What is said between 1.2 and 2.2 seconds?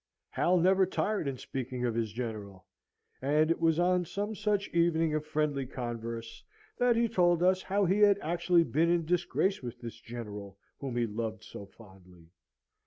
in speaking of his